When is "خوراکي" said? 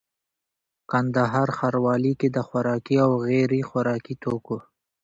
2.47-2.95, 3.69-4.15